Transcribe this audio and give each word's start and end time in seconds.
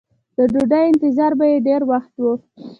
د 0.37 0.39
ډوډۍ 0.51 0.85
انتظام 0.89 1.31
به 1.39 1.45
یې 1.51 1.57
ډېر 1.67 1.81
ښه 2.09 2.19
و. 2.23 2.25